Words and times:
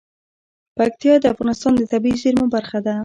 پکتیا 0.77 1.13
د 1.19 1.25
افغانستان 1.33 1.71
د 1.75 1.81
طبیعي 1.91 2.17
زیرمو 2.23 2.47
برخه 2.55 2.79
ده. 2.85 2.95